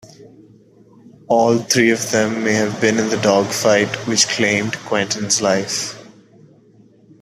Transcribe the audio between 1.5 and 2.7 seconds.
three of them may